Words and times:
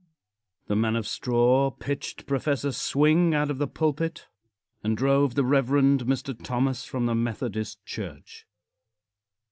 The 0.65 0.75
man 0.75 0.95
of 0.95 1.05
straw 1.07 1.69
pitched 1.69 2.25
Prof. 2.25 2.45
Swing 2.73 3.35
out 3.35 3.51
of 3.51 3.59
the 3.59 3.67
pulpit 3.67 4.29
and 4.83 4.97
drove 4.97 5.35
the 5.35 5.43
Rev. 5.45 5.67
Mr. 5.67 6.35
Thomas 6.43 6.85
from 6.85 7.05
the 7.05 7.13
Methodist 7.13 7.85
Church. 7.85 8.47